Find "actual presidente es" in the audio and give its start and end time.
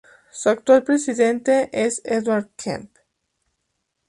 0.49-2.01